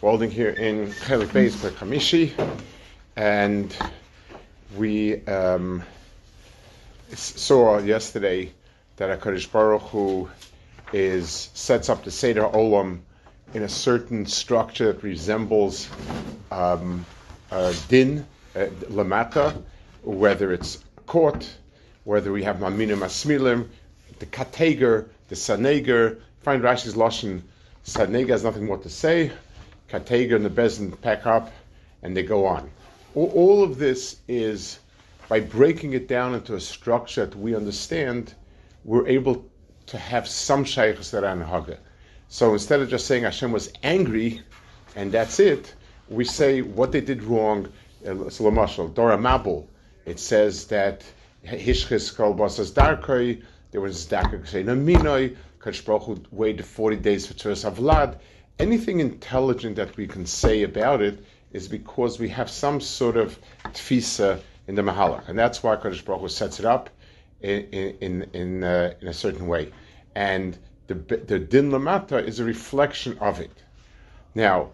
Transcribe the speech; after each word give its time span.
welding 0.00 0.30
here 0.30 0.50
in 0.50 0.86
Chelik 0.86 1.28
Beis 1.28 1.56
Kamishi, 1.70 2.30
and 3.16 3.74
we 4.76 5.24
um, 5.26 5.82
saw 7.14 7.78
yesterday 7.78 8.52
that 8.96 9.20
Hakadosh 9.20 9.50
Baruch 9.50 9.82
Hu 9.82 10.30
is 10.92 11.50
sets 11.54 11.88
up 11.88 12.04
the 12.04 12.12
Seder 12.12 12.42
Olam 12.42 13.00
in 13.54 13.62
a 13.64 13.68
certain 13.68 14.26
structure 14.26 14.92
that 14.92 15.02
resembles 15.02 15.88
um, 16.52 17.04
a 17.50 17.74
din, 17.88 18.24
uh, 18.54 18.66
lamata, 18.90 19.60
whether 20.04 20.52
it's 20.52 20.78
court, 21.06 21.50
whether 22.04 22.30
we 22.30 22.44
have 22.44 22.58
maminim 22.58 22.98
asmilim, 22.98 23.66
the 24.20 24.26
kateger, 24.26 25.08
the 25.28 25.34
saneger. 25.34 26.20
Find 26.42 26.62
Rashi's 26.62 26.94
lashon. 26.94 27.42
Saneger 27.84 28.28
has 28.28 28.44
nothing 28.44 28.66
more 28.66 28.78
to 28.78 28.90
say. 28.90 29.32
Kateger 29.90 30.36
and 30.36 30.44
the 30.44 30.50
Bezin 30.50 31.00
pack 31.00 31.26
up, 31.26 31.52
and 32.02 32.16
they 32.16 32.22
go 32.22 32.46
on. 32.46 32.70
All, 33.14 33.64
of 33.64 33.78
this 33.78 34.16
is 34.28 34.78
by 35.28 35.40
breaking 35.40 35.94
it 35.94 36.06
down 36.06 36.34
into 36.34 36.54
a 36.54 36.60
structure 36.60 37.26
that 37.26 37.36
we 37.36 37.56
understand, 37.56 38.34
we're 38.84 39.08
able 39.08 39.44
to 39.86 39.98
have 39.98 40.28
some 40.28 40.64
shaykhs 40.64 41.10
that 41.10 41.24
are 41.24 41.36
haga. 41.36 41.78
So 42.28 42.52
instead 42.52 42.80
of 42.80 42.90
just 42.90 43.06
saying 43.06 43.24
Hashem 43.24 43.50
was 43.50 43.72
angry 43.82 44.42
and 44.94 45.10
that's 45.10 45.40
it, 45.40 45.74
we 46.08 46.24
say 46.24 46.62
what 46.62 46.92
they 46.92 47.00
did 47.00 47.22
wrong. 47.24 47.68
Uh, 48.06 48.28
so 48.28 48.44
Lamashal, 48.44 48.94
Dora 48.94 49.16
Mabul, 49.16 49.66
it 50.04 50.20
says 50.20 50.66
that 50.66 51.04
Hishchis 51.44 52.14
kol 52.14 52.34
basas 52.34 52.70
darkoi, 52.70 53.42
there 53.70 53.80
was 53.80 54.06
Zdaka 54.06 54.42
Ksheina 54.42 55.34
Kadosh 55.60 55.84
Baruch 55.84 56.02
Hu 56.04 56.22
waited 56.30 56.64
40 56.64 56.96
days 56.96 57.26
for 57.26 57.34
Tzuras 57.34 57.70
Avlad. 57.70 58.16
Anything 58.58 59.00
intelligent 59.00 59.76
that 59.76 59.96
we 59.96 60.06
can 60.06 60.26
say 60.26 60.62
about 60.62 61.00
it 61.00 61.24
is 61.52 61.68
because 61.68 62.18
we 62.18 62.28
have 62.28 62.50
some 62.50 62.80
sort 62.80 63.16
of 63.16 63.38
tfisa 63.66 64.40
in 64.66 64.74
the 64.74 64.82
Mahalach. 64.82 65.28
And 65.28 65.38
that's 65.38 65.62
why 65.62 65.76
Kadosh 65.76 66.04
Baruch 66.04 66.22
Hu 66.22 66.28
sets 66.28 66.58
it 66.58 66.64
up 66.64 66.90
in, 67.40 67.62
in, 68.00 68.22
in, 68.32 68.64
uh, 68.64 68.94
in 69.00 69.08
a 69.08 69.12
certain 69.12 69.46
way. 69.46 69.72
And 70.14 70.58
the, 70.88 70.94
the 70.94 71.38
Din 71.38 71.70
Lamata 71.70 72.22
is 72.22 72.40
a 72.40 72.44
reflection 72.44 73.16
of 73.18 73.40
it. 73.40 73.62
Now, 74.34 74.70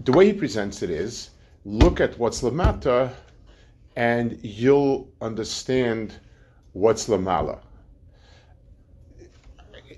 the 0.00 0.12
way 0.12 0.26
he 0.26 0.32
presents 0.32 0.82
it 0.82 0.90
is 0.90 1.30
look 1.64 2.00
at 2.00 2.18
what's 2.18 2.42
Lamata 2.42 3.12
and 3.96 4.38
you'll 4.42 5.08
understand 5.20 6.14
what's 6.72 7.08
Lamala 7.08 7.60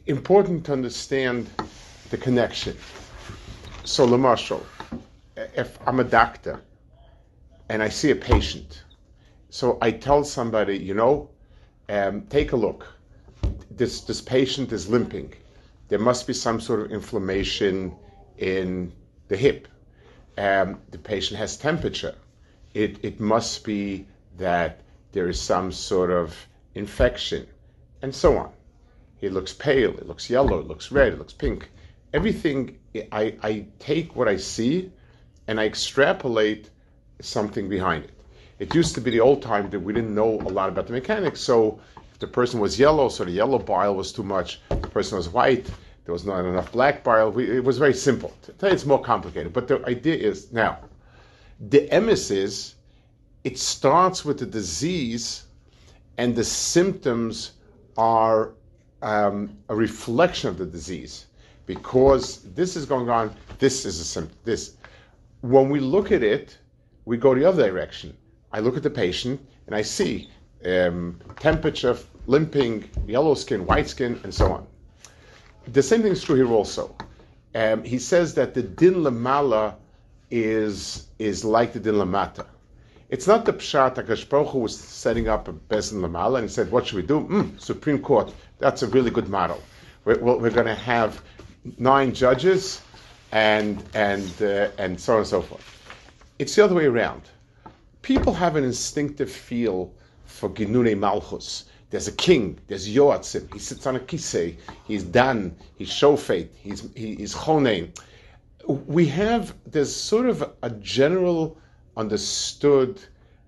important 0.09 0.65
to 0.65 0.73
understand 0.73 1.51
the 2.11 2.17
connection. 2.17 2.75
So, 3.89 4.07
Lamashal, 4.07 4.63
if 5.35 5.79
I'm 5.87 5.99
a 5.99 6.05
doctor 6.05 6.61
and 7.71 7.83
I 7.83 7.89
see 7.89 8.11
a 8.11 8.15
patient, 8.15 8.85
so 9.49 9.79
I 9.81 9.93
tell 9.93 10.25
somebody, 10.25 10.77
you 10.77 10.93
know, 10.93 11.31
um, 11.89 12.27
take 12.29 12.53
a 12.53 12.57
look. 12.57 12.87
This 13.71 14.03
this 14.03 14.21
patient 14.21 14.73
is 14.73 14.91
limping. 14.91 15.33
There 15.89 15.99
must 15.99 16.27
be 16.27 16.35
some 16.35 16.61
sort 16.61 16.81
of 16.81 16.93
inflammation 16.93 17.97
in 18.37 18.93
the 19.29 19.39
hip. 19.39 19.67
Um, 20.37 20.83
the 20.91 20.99
patient 20.99 21.39
has 21.39 21.57
temperature. 21.57 22.15
It 22.75 23.03
it 23.03 23.21
must 23.21 23.65
be 23.65 24.07
that 24.37 24.83
there 25.13 25.31
is 25.31 25.41
some 25.41 25.73
sort 25.73 26.11
of 26.11 26.37
infection, 26.75 27.47
and 28.03 28.15
so 28.15 28.37
on. 28.37 28.53
He 29.17 29.31
looks 29.31 29.55
pale, 29.55 29.97
it 29.97 30.07
looks 30.07 30.29
yellow, 30.29 30.59
it 30.59 30.67
looks 30.67 30.93
red, 30.93 31.15
it 31.15 31.19
looks 31.19 31.33
pink. 31.33 31.71
Everything, 32.13 32.79
I, 33.13 33.35
I 33.43 33.67
take 33.79 34.17
what 34.17 34.29
I 34.29 34.37
see 34.37 34.91
and 35.47 35.61
I 35.61 35.65
extrapolate 35.67 36.71
something 37.21 37.69
behind 37.69 38.05
it. 38.05 38.11
It 38.59 38.75
used 38.75 38.95
to 38.97 39.01
be 39.01 39.11
the 39.11 39.21
old 39.21 39.43
time 39.43 39.71
that 39.71 39.81
we 39.81 39.93
didn't 39.93 40.15
know 40.15 40.41
a 40.41 40.51
lot 40.51 40.69
about 40.69 40.87
the 40.87 40.93
mechanics, 40.93 41.41
so 41.41 41.81
if 42.13 42.19
the 42.19 42.27
person 42.27 42.61
was 42.61 42.79
yellow, 42.79 43.09
so 43.09 43.25
the 43.25 43.31
yellow 43.31 43.59
bile 43.59 43.95
was 43.95 44.13
too 44.13 44.23
much, 44.23 44.61
the 44.69 44.77
person 44.77 45.17
was 45.17 45.29
white, 45.29 45.71
there 46.05 46.13
was 46.13 46.25
not 46.25 46.45
enough 46.45 46.73
black 46.73 47.05
bile. 47.05 47.31
We, 47.31 47.59
it 47.59 47.63
was 47.63 47.79
very 47.79 47.95
simple. 47.95 48.35
Today 48.43 48.71
it's 48.71 48.85
more 48.85 49.01
complicated, 49.01 49.53
but 49.53 49.69
the 49.69 49.85
idea 49.87 50.17
is 50.17 50.53
now, 50.53 50.79
the 51.61 51.89
emes 51.89 52.31
is 52.31 52.75
it 53.45 53.59
starts 53.59 54.25
with 54.25 54.39
the 54.39 54.47
disease 54.47 55.45
and 56.17 56.35
the 56.35 56.45
symptoms 56.45 57.53
are 57.97 58.53
um, 59.03 59.57
a 59.69 59.77
reflection 59.77 60.51
of 60.51 60.59
the 60.59 60.67
disease 60.67 61.28
because 61.69 62.39
this 62.55 62.75
is 62.75 62.87
going 62.87 63.09
on. 63.11 63.33
This 63.59 63.85
is 63.85 64.01
a 64.01 64.05
symptom. 64.05 64.37
This. 64.45 64.75
When 65.43 65.69
we 65.69 65.79
look 65.79 66.11
at 66.11 66.25
it, 66.25 66.59
we 67.05 67.17
go 67.17 67.35
the 67.35 67.45
other 67.45 67.71
direction. 67.71 68.17
I 68.51 68.59
look 68.61 68.77
at 68.77 68.83
the 68.83 68.91
patient 68.91 69.39
and 69.67 69.77
I 69.77 69.83
see 69.83 70.31
um, 70.65 71.21
temperature, 71.39 71.97
limping, 72.27 72.89
yellow 73.07 73.35
skin, 73.35 73.67
white 73.67 73.89
skin, 73.89 74.19
and 74.25 74.35
so 74.35 74.51
on. 74.51 74.67
The 75.69 75.83
same 75.83 76.03
thing 76.03 76.13
is 76.13 76.25
true 76.25 76.37
here 76.37 76.51
also. 76.51 76.97
Um, 77.55 77.85
he 77.85 77.99
says 77.99 78.35
that 78.35 78.55
the 78.55 78.63
din 78.63 78.95
lamala 79.05 79.75
is 80.31 81.07
is 81.19 81.45
like 81.45 81.75
the 81.75 81.81
din 81.81 81.97
lamata. 81.97 82.47
It's 83.11 83.27
not 83.27 83.45
the 83.45 83.53
pshat 83.53 83.97
Hakadosh 83.97 84.29
Baruch 84.29 84.55
was 84.55 84.77
setting 84.77 85.29
up 85.29 85.49
a 85.49 85.53
bezin 85.53 86.01
lamala 86.01 86.37
and 86.39 86.49
he 86.49 86.53
said, 86.59 86.71
"What 86.71 86.87
should 86.87 86.97
we 86.97 87.03
do? 87.03 87.21
Mm, 87.21 87.61
Supreme 87.61 87.99
Court. 87.99 88.33
That's 88.59 88.83
a 88.83 88.87
really 88.89 89.11
good 89.11 89.29
model. 89.29 89.63
We're, 90.05 90.19
we're 90.19 90.51
going 90.51 90.67
to 90.67 90.75
have 90.75 91.23
nine 91.79 92.13
judges 92.15 92.81
and 93.33 93.83
and 93.95 94.33
uh, 94.43 94.71
and 94.79 95.01
so 95.01 95.15
on 95.15 95.19
and 95.19 95.27
so 95.27 95.43
forth." 95.43 95.65
It's 96.39 96.55
the 96.55 96.65
other 96.65 96.75
way 96.75 96.87
around. 96.87 97.23
People 98.03 98.33
have 98.35 98.57
an 98.57 98.65
instinctive 98.65 99.31
feel 99.31 99.93
for 100.25 100.49
ginune 100.51 100.99
malchus. 100.99 101.65
There's 101.91 102.07
a 102.07 102.13
king. 102.13 102.59
There's 102.69 102.89
yoatzim. 102.89 103.53
He 103.53 103.59
sits 103.59 103.87
on 103.87 103.97
a 103.97 104.01
kisei. 104.01 104.57
He's 104.85 105.03
dan. 105.03 105.57
He's 105.77 105.91
shofet. 105.91 106.49
He's 106.63 106.89
he, 106.95 107.17
he's 107.17 107.35
chonein. 107.35 107.91
We 108.67 109.07
have 109.09 109.55
there's 109.67 109.95
sort 109.95 110.27
of 110.27 110.53
a 110.63 110.71
general 110.71 111.57
understood 111.97 113.01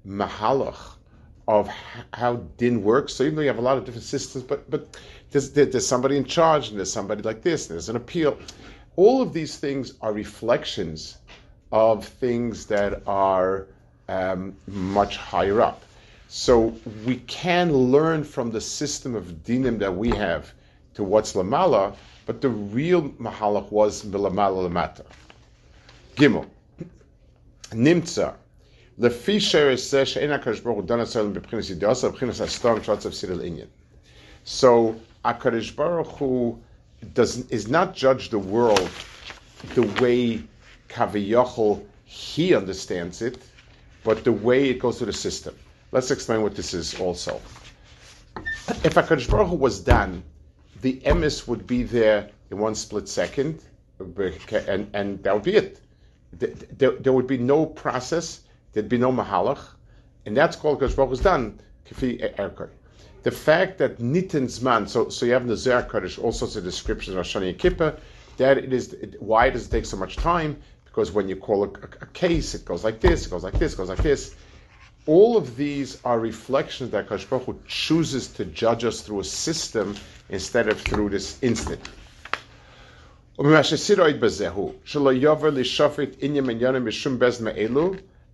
mahalach 0.06 0.96
of 1.50 1.68
how 2.14 2.36
din 2.58 2.84
works. 2.84 3.12
So 3.12 3.24
even 3.24 3.34
though 3.34 3.42
you 3.42 3.48
have 3.48 3.58
a 3.58 3.68
lot 3.70 3.76
of 3.76 3.84
different 3.84 4.04
systems, 4.04 4.44
but 4.44 4.70
but 4.70 4.96
there's, 5.32 5.50
there's 5.50 5.86
somebody 5.86 6.16
in 6.16 6.24
charge 6.24 6.68
and 6.68 6.78
there's 6.78 6.92
somebody 6.92 7.22
like 7.22 7.42
this, 7.42 7.66
and 7.66 7.74
there's 7.74 7.88
an 7.88 7.96
appeal. 7.96 8.38
All 8.94 9.20
of 9.20 9.32
these 9.32 9.56
things 9.56 9.94
are 10.00 10.12
reflections 10.12 11.18
of 11.72 12.06
things 12.06 12.66
that 12.66 13.02
are 13.06 13.66
um, 14.08 14.54
much 14.68 15.16
higher 15.16 15.60
up. 15.60 15.82
So 16.28 16.76
we 17.04 17.16
can 17.16 17.72
learn 17.72 18.22
from 18.22 18.52
the 18.52 18.60
system 18.60 19.16
of 19.16 19.24
dinim 19.44 19.78
that 19.80 19.96
we 19.96 20.10
have 20.10 20.52
to 20.94 21.02
what's 21.02 21.32
lamala, 21.32 21.96
but 22.26 22.40
the 22.40 22.48
real 22.48 23.10
mahalach 23.10 23.72
was 23.72 24.04
milamala 24.04 24.68
lamata. 24.68 25.04
Gimel. 26.14 26.46
Nimtza. 27.72 28.34
לפי 28.99 29.39
שעשה 29.39 30.05
שאין 30.05 30.31
הקדוש 30.31 30.59
ברוך 30.59 30.77
הוא 30.77 30.85
דן 30.85 30.99
אצלנו 30.99 31.33
בבחינת 31.33 31.63
ידיעוsa, 31.63 32.07
בבחינת 32.07 32.39
הסתום 32.39 32.83
שרצה 32.83 33.09
פסיל 33.09 33.41
עניין. 33.41 33.67
So, 34.45 34.93
HaKadosh 35.25 35.75
Baruch 35.75 36.07
Hu 36.19 36.59
does, 37.13 37.49
is 37.49 37.67
not 37.67 37.95
judge 37.95 38.29
the 38.29 38.39
world 38.39 38.89
the 39.73 39.81
way 40.01 40.43
Kaviyachol 40.89 41.83
he 42.05 42.53
understands 42.53 43.21
it, 43.21 43.39
but 44.03 44.23
the 44.23 44.31
way 44.31 44.69
it 44.69 44.79
goes 44.79 44.99
through 44.99 45.07
the 45.07 45.13
system. 45.13 45.55
Let's 45.91 46.11
explain 46.11 46.43
what 46.43 46.55
this 46.55 46.73
is 46.73 46.99
also. 46.99 47.41
If 48.83 48.93
HaKadosh 48.93 49.29
Baruch 49.29 49.49
Hu 49.49 49.55
was 49.55 49.79
done, 49.79 50.23
the 50.81 51.01
emes 51.05 51.47
would 51.47 51.65
be 51.65 51.83
there 51.83 52.29
in 52.51 52.59
one 52.59 52.75
split 52.75 53.09
second, 53.09 53.63
and, 54.67 54.87
and 54.93 55.23
that 55.23 55.33
would 55.33 55.43
be 55.43 55.55
it. 55.55 55.81
There, 56.33 56.91
there 56.91 57.13
would 57.13 57.27
be 57.27 57.37
no 57.37 57.65
process 57.65 58.41
there'd 58.73 58.89
be 58.89 58.97
no 58.97 59.11
mahalach, 59.11 59.63
and 60.25 60.35
that's 60.35 60.55
called 60.55 60.79
Kodesh 60.79 60.95
Baruch 60.95 61.13
is 61.13 61.19
done 61.19 61.59
kifi 61.89 62.35
erkoi. 62.37 62.69
The 63.23 63.31
fact 63.31 63.79
that 63.79 63.97
nitin 63.97 64.45
zman, 64.45 64.87
so 64.87 65.09
so 65.09 65.25
you 65.25 65.33
have 65.33 65.41
in 65.43 65.47
the 65.47 65.57
Zohar 65.57 65.83
Kodesh 65.83 66.21
all 66.23 66.31
sorts 66.31 66.55
of 66.55 66.63
descriptions 66.63 67.15
of 67.15 67.25
Shani 67.25 67.49
and 67.49 67.59
Kippur, 67.59 67.97
that 68.37 68.57
it 68.57 68.73
is 68.73 68.95
why 69.19 69.49
does 69.49 69.67
it 69.67 69.71
take 69.71 69.85
so 69.85 69.97
much 69.97 70.15
time? 70.15 70.61
because 70.95 71.11
when 71.11 71.27
you 71.27 71.35
call 71.35 71.65
a, 71.65 71.67
a, 71.67 72.05
case, 72.13 72.55
it 72.55 72.63
goes 72.63 72.85
like 72.85 73.01
this, 73.01 73.25
it 73.25 73.29
goes 73.29 73.43
like 73.43 73.59
this, 73.59 73.73
it 73.73 73.77
goes 73.77 73.89
like 73.89 74.01
this. 74.01 74.33
All 75.07 75.35
of 75.35 75.57
these 75.57 75.99
are 76.05 76.17
reflections 76.17 76.91
that 76.91 77.09
Kadosh 77.09 77.29
Baruch 77.29 77.45
Hu 77.47 77.59
chooses 77.67 78.27
to 78.37 78.45
judge 78.45 78.85
us 78.85 79.01
through 79.01 79.19
a 79.19 79.23
system 79.25 79.97
instead 80.29 80.69
of 80.69 80.79
through 80.79 81.09
this 81.09 81.37
instant. 81.41 81.81
וממה 83.37 83.63
שסירוid 83.63 84.19
בזהו, 84.19 84.73
שלא 84.85 85.13
יובר 85.13 85.49
לשופט 85.49 86.09
עניין 86.21 86.49
עניינים 86.49 86.85
בשום 86.85 87.19
בז 87.19 87.41
מאלו, 87.41 87.93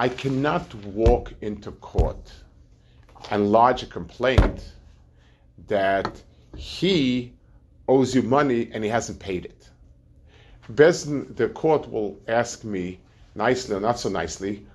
I 0.00 0.08
cannot 0.08 0.72
walk 0.76 1.32
into 1.40 1.72
court 1.72 2.32
and 3.32 3.50
lodge 3.50 3.82
a 3.82 3.86
complaint 3.86 4.64
that 5.66 6.22
he 6.56 7.32
owes 7.88 8.14
you 8.14 8.22
money 8.22 8.70
and 8.72 8.84
he 8.84 8.90
hasn't 8.90 9.18
paid 9.18 9.44
it. 9.44 9.68
Bezdin, 10.72 11.34
the 11.34 11.48
court 11.48 11.90
will 11.90 12.20
ask 12.28 12.62
me 12.62 13.00
nicely 13.34 13.74
or 13.74 13.80
not 13.80 13.98
so 13.98 14.08
nicely, 14.08 14.68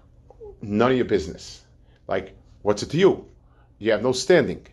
none 0.62 0.92
of 0.92 0.98
your 0.98 1.06
business. 1.06 1.64
Like, 2.06 2.36
what's 2.62 2.84
it 2.84 2.90
to 2.90 2.98
you? 2.98 3.26
You 3.80 3.92
have 3.94 4.04
no 4.04 4.12
standing. 4.12 4.68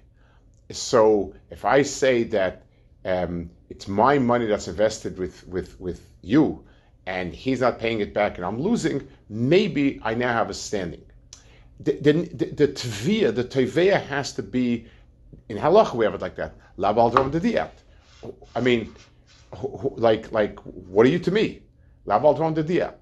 So 0.73 1.35
if 1.51 1.65
I 1.65 1.83
say 1.83 2.25
that 2.25 2.65
um, 3.05 3.51
it's 3.69 3.87
my 3.87 4.19
money 4.19 4.47
that's 4.47 4.67
invested 4.67 5.17
with, 5.17 5.47
with, 5.47 5.81
with 5.81 6.05
you, 6.23 6.65
and 7.11 7.35
he's 7.35 7.61
not 7.61 7.81
paying 7.81 8.01
it 8.01 8.15
back 8.15 8.37
and 8.37 8.45
I'm 8.47 8.61
losing, 8.61 9.07
maybe 9.29 10.01
I 10.05 10.15
now 10.15 10.33
have 10.33 10.49
a 10.49 10.55
standing. 10.55 11.05
The, 11.81 11.93
the, 12.07 12.13
the, 12.13 12.45
the 12.61 12.69
tvia, 12.69 13.35
the 13.35 13.43
teveya 13.43 14.01
has 14.07 14.33
to 14.35 14.43
be, 14.43 14.87
in 15.49 15.57
halach 15.57 15.93
we 15.95 16.05
have 16.05 16.15
it 16.15 16.21
like 16.21 16.37
that. 16.37 16.55
I 18.55 18.61
mean, 18.61 18.95
like, 20.07 20.31
like, 20.31 20.61
what 20.61 21.05
are 21.07 21.09
you 21.09 21.19
to 21.19 21.31
me? 21.33 21.63
the 22.07 22.95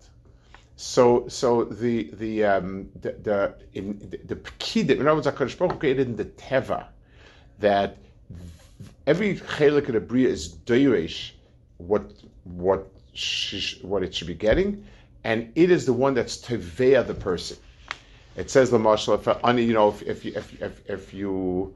So, 0.76 1.28
so 1.28 1.64
the 1.64 2.10
the 2.12 2.44
um, 2.44 2.88
the 3.00 3.12
the 3.26 3.55
in 3.75 3.99
the, 3.99 4.19
the 4.31 4.37
pkidim, 4.37 5.00
in 5.00 5.08
other 5.08 5.20
words, 5.20 5.55
Baruch 5.55 5.81
created 5.81 6.06
in 6.08 6.16
the 6.16 6.25
teva 6.25 6.87
that 7.58 7.96
every 9.06 9.37
chelik 9.37 9.88
of 9.88 9.94
the 9.94 10.00
bria 10.00 10.28
is 10.28 10.55
doirish 10.70 11.32
what 11.78 12.12
what 12.44 12.88
what 13.82 14.02
it 14.02 14.14
should 14.14 14.26
be 14.26 14.34
getting, 14.34 14.84
and 15.25 15.52
it 15.55 15.70
is 15.70 15.87
the 15.87 15.93
one 15.93 16.14
that's 16.14 16.38
teveya 16.38 17.06
the 17.06 17.14
person. 17.14 17.56
It 18.37 18.50
says 18.50 18.70
the 18.70 18.78
marshal 18.78 19.14
if 19.14 19.26
you 19.26 19.72
know 19.72 19.88
if 19.88 20.02
if 20.02 20.25
if, 20.26 20.62
if, 20.62 20.90
if 20.90 21.14
you 21.14 21.75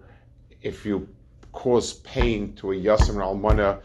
if 0.62 0.86
you 0.86 1.08
cause 1.52 1.94
pain 1.94 2.54
to 2.54 2.72
a 2.72 2.76
yasim 2.76 3.16
almana, 3.16 3.80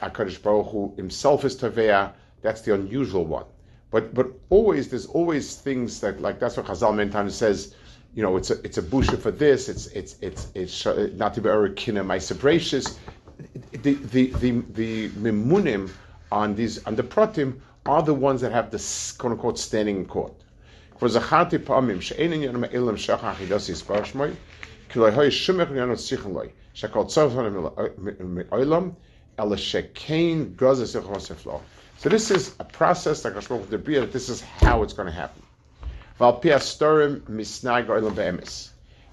Hakadosh 0.00 0.42
Baruch 0.42 0.68
Hu 0.68 0.94
himself 0.96 1.44
is 1.44 1.56
teveya. 1.56 2.12
That's 2.40 2.62
the 2.62 2.74
unusual 2.74 3.24
one. 3.26 3.44
But 3.90 4.14
but 4.14 4.32
always 4.48 4.88
there's 4.88 5.06
always 5.06 5.56
things 5.56 6.00
that 6.00 6.20
like 6.20 6.40
that's 6.40 6.56
what 6.56 6.66
Chazal 6.66 6.94
many 6.94 7.10
times 7.10 7.34
says. 7.34 7.74
You 8.14 8.22
know, 8.22 8.36
it's 8.36 8.50
a 8.50 8.60
it's 8.62 8.78
a 8.78 8.82
busha 8.82 9.18
for 9.18 9.30
this. 9.30 9.68
It's 9.68 9.86
it's 9.88 10.16
it's 10.20 10.48
it's 10.54 10.86
uh, 10.86 11.10
not 11.14 11.34
to 11.34 11.40
be 11.40 11.48
a 11.48 11.68
kina 11.70 12.02
my 12.02 12.18
The 12.18 13.94
the 13.94 14.26
the 14.40 14.62
the 14.72 15.10
mimunim 15.16 15.90
on 16.32 16.54
these 16.54 16.82
on 16.86 16.96
the 16.96 17.02
pratim 17.02 17.60
are 17.84 18.02
the 18.02 18.14
ones 18.14 18.40
that 18.40 18.52
have 18.52 18.70
the 18.70 18.78
quote 19.18 19.32
unquote 19.32 19.58
standing 19.58 19.96
in 19.96 20.06
court. 20.06 20.34
For 20.98 21.08
zachati 21.08 21.58
pamim 21.58 22.00
she'enin 22.00 22.40
yanam 22.40 22.72
elam 22.74 22.96
shachach 22.96 23.36
hidosis 23.36 23.82
barshmoy 23.84 24.34
kiloi 24.88 25.12
hoy 25.12 25.28
shumech 25.28 25.70
yanot 25.70 26.00
sichon 26.06 26.32
loy 26.32 26.52
shakol 26.74 27.06
tzavon 27.06 27.52
olam 28.50 28.52
ela. 28.52 28.92
So 31.98 32.08
this 32.08 32.30
is 32.30 32.54
a 32.58 32.64
process 32.64 33.24
like 33.24 33.36
I 33.36 33.40
spoke 33.40 33.60
with 33.62 33.70
the 33.70 34.00
that 34.00 34.12
this 34.12 34.28
is 34.28 34.40
how 34.42 34.82
it's 34.82 34.92
going 34.92 35.06
to 35.06 35.14
happen. 35.14 35.42
Val 36.18 36.34
pia 36.34 36.58
storim 36.58 37.20
misnag 37.22 37.86
olam 37.86 38.14
be'emes. 38.14 38.71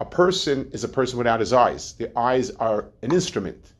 a 0.00 0.04
person 0.04 0.70
is 0.72 0.84
a 0.84 0.88
person 0.88 1.18
without 1.18 1.40
his 1.40 1.52
eyes. 1.52 1.92
The 1.94 2.16
eyes 2.18 2.50
are 2.52 2.86
an 3.02 3.12
instrument. 3.12 3.72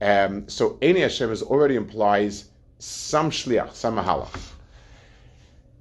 Um, 0.00 0.48
so 0.48 0.70
Eni 0.82 1.02
Hashem 1.02 1.30
is 1.30 1.42
already 1.42 1.76
implies 1.76 2.46
some 2.78 3.30
shliach, 3.30 3.74
some 3.74 3.96
mahala. 3.96 4.28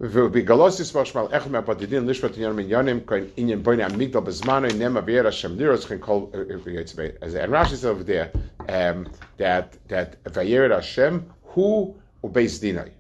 ובגלוסיס 0.02 0.96
משמע 0.96 1.22
איך 1.32 1.48
מהפתידין 1.48 2.06
לשפט 2.08 2.36
עניין 2.36 2.52
מניינים 2.52 3.00
כאן 3.00 3.20
עניין 3.38 3.64
בוין 3.64 3.80
המגדל 3.80 4.20
בזמנו 4.20 4.68
נמה 4.78 5.02
בירה 5.02 5.30
השם 5.30 5.56
לירוס 5.58 5.86
can 5.86 6.00
call 6.00 6.32
and 6.34 7.52
Rashi 7.52 7.70
says 7.70 7.86
over 7.86 8.04
there 8.04 8.32
um, 8.70 9.08
that 9.38 9.76
that 9.90 10.24
vayera 10.24 10.76
Hashem 10.76 11.26
who 11.44 11.96
obeys 12.24 12.62
dinai 12.62 12.92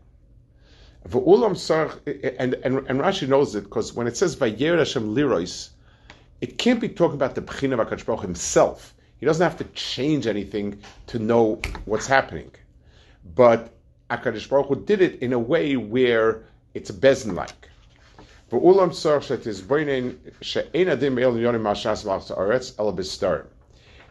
V'ulam 1.07 1.55
sarch 1.55 1.93
and, 2.37 2.53
and 2.65 2.85
and 2.89 2.99
Rashi 2.99 3.27
knows 3.29 3.55
it 3.55 3.63
because 3.63 3.93
when 3.93 4.05
it 4.05 4.17
says 4.17 4.35
vayera 4.35 4.79
Hashem 4.79 5.15
lirois 5.15 5.69
it 6.40 6.58
can't 6.58 6.80
be 6.80 6.88
talking 6.88 7.14
about 7.14 7.34
the 7.34 7.42
Bechina 7.42 7.80
of 7.80 8.06
Baruch 8.06 8.22
himself. 8.22 8.94
He 9.18 9.26
doesn't 9.26 9.42
have 9.42 9.56
to 9.58 9.64
change 9.74 10.26
anything 10.26 10.78
to 11.06 11.18
know 11.18 11.60
what's 11.86 12.06
happening. 12.06 12.50
But 13.34 13.72
HaKadosh 14.10 14.48
Baruch 14.48 14.66
Hu 14.68 14.84
did 14.84 15.00
it 15.00 15.22
in 15.22 15.32
a 15.32 15.38
way 15.38 15.76
where 15.76 16.44
it's 16.74 16.90
bezin-like. 16.90 17.68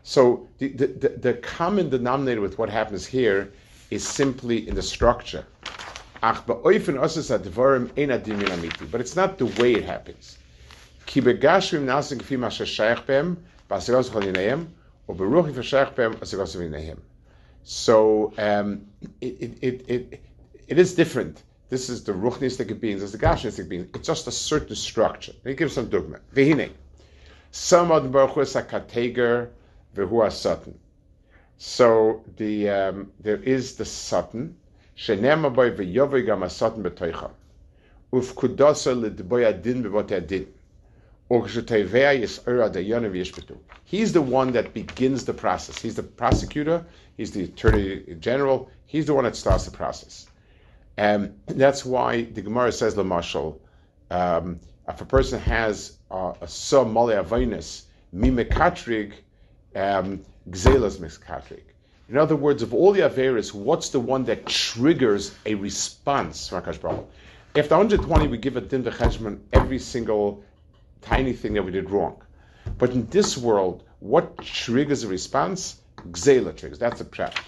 So 0.04 0.48
the, 0.58 0.68
the, 0.70 1.10
the 1.10 1.34
common 1.36 1.90
denominator 1.90 2.42
with 2.42 2.58
what 2.58 2.70
happens 2.70 3.06
here 3.06 3.52
is 3.92 4.08
simply 4.08 4.68
in 4.68 4.76
the 4.76 4.82
structure. 4.82 5.46
But 8.92 9.02
it's 9.02 9.16
not 9.16 9.38
the 9.38 9.46
way 9.62 9.74
it 9.74 9.84
happens. 9.84 10.38
כי 11.07 11.21
בגשמים 11.21 11.87
נעשים 11.87 12.19
כפי 12.19 12.37
מה 12.37 12.51
ששייך 12.51 13.01
בהם, 13.09 13.35
בעשירות 13.71 14.07
חוליניהם, 14.07 14.65
וברוחי 15.09 15.51
ושייך 15.55 15.89
בהם, 15.97 16.13
עשירות 16.21 16.49
חוליניהם. 16.49 16.97
So 17.65 18.33
um, 18.39 18.81
it, 19.21 19.59
it, 19.61 19.85
it, 19.89 20.21
it 20.69 20.79
is 20.79 20.95
different. 20.95 21.43
This 21.69 21.91
is 21.91 22.03
the 22.05 22.13
ruchnistic 22.13 22.81
beings, 22.81 23.01
this 23.03 23.13
is 23.13 23.19
the 23.19 23.27
gashnistic 23.27 23.69
beings. 23.69 23.89
It's 23.95 24.07
just 24.07 24.27
a 24.27 24.33
certain 24.33 24.75
structure. 24.75 25.33
Let 25.45 25.45
me 25.45 25.55
give 25.55 25.71
some 25.71 25.91
dogma. 25.91 26.21
Vehine. 26.35 26.71
Samad 27.53 28.11
Baruch 28.11 28.39
is 28.39 28.57
a 28.57 28.63
kateger, 28.63 29.51
vehu 29.95 30.33
satan. 30.33 30.79
So 31.59 32.25
the 32.37 32.71
um, 32.71 33.13
there 33.21 33.43
is 33.43 33.77
the 33.77 33.85
satan. 33.85 34.57
Shenema 34.97 35.55
boy 35.55 35.71
v'yovay 35.73 36.25
gam 36.25 36.43
a 36.43 36.51
satan 36.51 36.83
b'toicha. 36.83 37.31
Uf 38.13 38.35
kudasa 38.35 38.95
l'dboy 38.95 39.47
adin 39.47 39.83
b'vot 39.83 40.11
adin. 40.13 40.47
He's 41.30 41.56
the 44.14 44.22
one 44.22 44.52
that 44.52 44.74
begins 44.74 45.26
the 45.26 45.34
process. 45.34 45.82
He's 45.82 45.96
the 45.96 46.04
prosecutor, 46.04 46.86
he's 47.18 47.32
the 47.32 47.46
attorney 47.46 48.16
general, 48.20 48.70
he's 48.86 49.06
the 49.06 49.14
one 49.14 49.24
that 49.24 49.36
starts 49.36 49.66
the 49.66 49.72
process. 49.72 50.28
And 50.98 51.40
that's 51.48 51.86
why 51.86 52.24
the 52.24 52.42
Gemara 52.42 52.72
says, 52.72 52.94
the 52.94 53.04
marshal, 53.04 53.60
um, 54.12 54.60
if 54.88 55.02
a 55.02 55.06
person 55.06 55.40
has 55.40 55.98
a 56.12 56.48
so 56.48 56.86
male 56.86 57.24
avinus, 57.24 57.84
mimekatrig, 58.14 59.14
um, 59.76 60.22
gzelas 60.50 61.00
miskatrig. 61.00 61.64
In 62.10 62.18
other 62.18 62.36
words, 62.36 62.62
of 62.62 62.74
all 62.74 62.92
the 62.92 63.02
Averis, 63.02 63.54
what's 63.54 63.90
the 63.90 64.00
one 64.00 64.26
that 64.26 64.46
triggers 64.46 65.34
a 65.46 65.56
response? 65.56 66.52
If 66.52 67.70
the 67.70 67.78
120, 67.78 68.28
we 68.28 68.38
give 68.38 68.58
a 68.58 68.62
din 68.62 68.84
v'cheshman 68.84 69.40
every 69.54 69.80
single 69.80 70.44
tiny 71.06 71.34
thing 71.34 71.54
that 71.54 71.64
we 71.64 71.72
did 71.72 71.90
wrong. 71.90 72.22
But 72.78 72.92
in 72.92 73.08
this 73.08 73.38
world, 73.38 73.84
what 74.00 74.38
triggers 74.40 75.04
a 75.04 75.08
response? 75.08 75.80
Gzela 75.98 76.56
triggers. 76.56 76.80
That's 76.80 77.02
a 77.02 77.06
prat. 77.06 77.40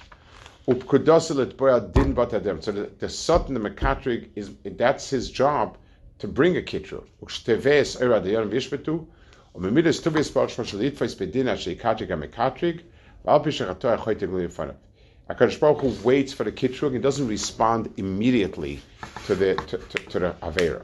So 0.66 0.74
the, 0.74 0.92
the 2.98 3.10
Satan, 3.10 3.54
the 3.54 3.60
Mekatrig, 3.60 4.30
is 4.36 4.50
that's 4.64 5.10
his 5.10 5.30
job 5.30 5.78
to 6.20 6.28
bring 6.28 6.58
a 6.58 6.62
kitru. 6.62 7.04
Ukhteves 7.22 8.02
era 8.02 8.20
de 8.20 8.32
yon 8.32 8.50
vishbetu. 8.50 9.06
Umemidas 9.56 10.02
tuvis 10.02 10.34
balsh 10.34 10.56
mashal 10.58 10.80
itfais 10.90 11.16
bedin 11.16 11.48
ashe 11.48 11.78
katrig 11.78 12.10
a 12.10 12.18
Mekatrig. 12.28 12.82
Val 13.24 13.44
pishachato 13.44 13.96
achoyte 13.96 14.28
glu 14.28 14.40
in 14.40 14.50
front 14.50 14.72
of. 14.72 14.78
HaKadosh 15.30 15.60
Baruch 15.60 15.82
Hu 15.82 15.90
waits 16.04 16.34
for 16.34 16.44
the 16.44 16.52
kitrug 16.52 16.94
and 16.94 17.04
doesn't 17.04 17.28
respond 17.28 17.94
immediately 17.98 18.80
to 19.26 19.36
the 19.36 19.56
to, 19.56 19.78
to, 19.78 19.98
to 20.10 20.20
the 20.20 20.36
avera. 20.42 20.82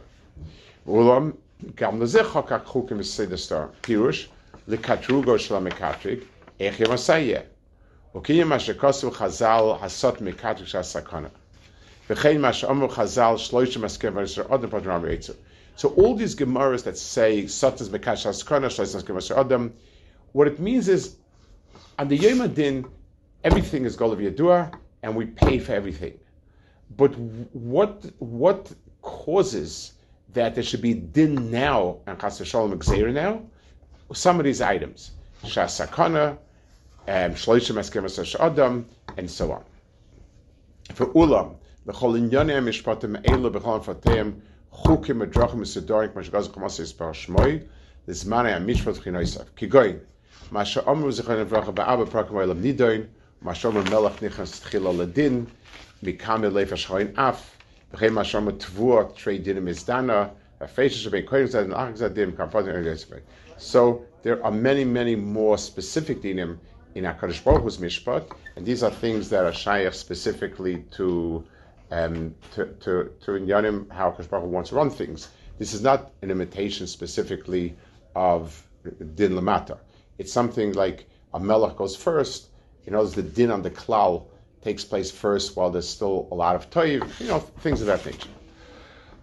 Lekatrugo 4.67 5.39
shel 5.39 5.61
mekatrig 5.61 6.23
ech 6.59 6.77
yemasayeh. 6.77 7.43
Ukiyim 8.15 8.47
mashe 8.47 8.73
kosu 8.73 9.11
chazal 9.11 9.79
hasot 9.79 10.17
mekatrig 10.17 10.67
shel 10.67 10.81
sakana. 10.81 11.29
V'chein 12.07 12.39
mashe 12.39 12.67
omer 12.69 12.87
chazal 12.87 13.35
shloishim 13.35 13.83
askev 13.83 14.13
v'yisra 14.13 14.47
odem 14.49 14.69
padram 14.69 15.01
v'yitzu. 15.01 15.35
So 15.75 15.89
all 15.89 16.15
these 16.15 16.35
gemaras 16.35 16.83
that 16.83 16.97
say 16.97 17.47
shel 17.47 17.71
sakana 17.73 18.67
shloishim 18.67 19.01
askev 19.01 19.15
v'yisra 19.15 19.37
odem, 19.43 19.71
what 20.31 20.47
it 20.47 20.59
means 20.59 20.87
is 20.87 21.15
on 21.99 22.07
the 22.07 22.17
Yom 22.17 22.41
Adin, 22.41 22.85
everything 23.43 23.85
is 23.85 23.97
Golav 23.97 24.17
Yadua, 24.17 24.71
and 25.03 25.15
we 25.15 25.25
pay 25.25 25.59
for 25.59 25.73
everything. 25.73 26.17
But 26.95 27.15
what 27.17 28.05
what 28.19 28.71
causes 29.01 29.93
that 30.33 30.55
there 30.55 30.63
should 30.63 30.81
be 30.81 30.93
din 30.93 31.51
now 31.51 31.97
and 32.07 32.19
Chas 32.19 32.45
Shalom 32.45 32.77
Gzeir 32.79 33.13
now? 33.13 33.41
Some 34.13 34.39
of 34.39 34.45
these 34.45 34.61
items, 34.61 35.11
Shasakana, 35.43 36.37
um, 37.07 37.31
Shloishim 37.33 37.77
Eskemas 37.77 38.39
Adam, 38.39 38.85
and 39.17 39.29
so 39.29 39.51
on. 39.51 39.63
For 40.93 41.07
Ulam, 41.07 41.55
the 41.85 41.93
Cholinyane 41.93 42.61
Mishpatim 42.61 43.21
Eila 43.23 43.51
Bechol 43.51 43.83
Fatem, 43.83 44.41
Chukim 44.73 45.25
Adrachim 45.25 45.61
Sedorik 45.61 46.13
Mashgaz 46.13 46.49
Chamas 46.49 46.79
Yisbar 46.79 47.13
Shmoy, 47.13 47.65
this 48.05 48.25
Mana 48.25 48.59
Mishpat 48.59 48.99
Chinoisav. 48.99 49.45
Kigoin, 49.57 49.99
Masha 50.51 50.81
Omru 50.81 51.11
Zechon 51.11 51.45
Avracha 51.45 51.73
Ba'aba 51.73 52.07
Prakim 52.07 52.41
Elam 52.41 52.61
Nidoin, 52.61 53.07
Mashomer 53.43 53.89
Melech 53.89 54.19
Nichas 54.19 54.61
Tchila 54.61 54.95
Ladin, 54.95 55.47
Mikame 56.03 56.51
Leif 56.51 56.71
Af, 57.17 57.57
So 63.57 64.05
there 64.23 64.43
are 64.43 64.51
many, 64.51 64.85
many 64.85 65.15
more 65.15 65.57
specific 65.57 66.21
dinim 66.21 66.57
in 66.95 67.03
HaKadosh 67.03 67.43
Baruch 67.43 67.63
Hu's 67.63 67.77
Mishpat, 67.77 68.31
and 68.55 68.65
these 68.65 68.83
are 68.83 68.91
things 68.91 69.29
that 69.29 69.43
are 69.45 69.53
shaykh 69.53 69.93
specifically 69.93 70.83
to 70.91 71.43
um, 71.91 72.33
to, 72.53 72.65
to, 72.65 73.11
to 73.21 73.31
Inyanim, 73.31 73.91
how 73.91 74.11
HaKadosh 74.11 74.29
Baruch 74.29 74.45
Hu 74.45 74.51
wants 74.51 74.69
to 74.69 74.75
run 74.75 74.89
things. 74.89 75.27
This 75.57 75.73
is 75.73 75.81
not 75.81 76.11
an 76.21 76.31
imitation 76.31 76.87
specifically 76.87 77.75
of 78.15 78.65
Din 79.15 79.33
Lamata. 79.33 79.77
It's 80.17 80.31
something 80.31 80.73
like 80.73 81.09
a 81.33 81.39
Melech 81.39 81.75
goes 81.75 81.95
first, 81.95 82.49
you 82.85 82.91
know, 82.91 83.05
the 83.05 83.21
din 83.21 83.51
on 83.51 83.61
the 83.61 83.71
klal 83.71 84.25
takes 84.61 84.83
place 84.83 85.11
first 85.11 85.55
while 85.55 85.69
there's 85.69 85.87
still 85.87 86.27
a 86.31 86.35
lot 86.35 86.55
of 86.55 86.69
toiv, 86.69 87.19
you 87.19 87.27
know, 87.27 87.39
things 87.39 87.81
of 87.81 87.87
that 87.87 88.05
nature. 88.05 88.29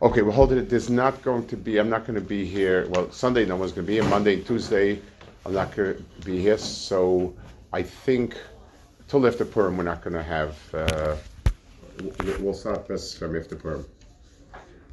Okay, 0.00 0.22
we're 0.22 0.32
holding 0.32 0.58
it. 0.58 0.68
There's 0.68 0.90
not 0.90 1.22
going 1.22 1.46
to 1.48 1.56
be, 1.56 1.78
I'm 1.78 1.88
not 1.88 2.06
going 2.06 2.14
to 2.14 2.26
be 2.26 2.44
here. 2.44 2.86
Well, 2.90 3.10
Sunday 3.10 3.44
no 3.44 3.56
one's 3.56 3.72
going 3.72 3.84
to 3.84 3.88
be 3.88 3.94
here. 3.94 4.04
Monday 4.04 4.40
Tuesday, 4.40 5.00
I'm 5.44 5.54
not 5.54 5.74
going 5.74 5.96
to 5.96 6.24
be 6.24 6.40
here. 6.40 6.58
So 6.58 7.34
I 7.72 7.82
think 7.82 8.36
till 9.08 9.26
after 9.26 9.44
Purim, 9.44 9.76
we're 9.76 9.84
not 9.84 10.02
going 10.02 10.14
to 10.14 10.22
have, 10.22 10.56
uh, 10.74 11.16
we'll 12.38 12.54
start 12.54 12.86
this 12.86 13.16
from 13.16 13.36
after 13.36 13.56
Purim. 13.56 13.84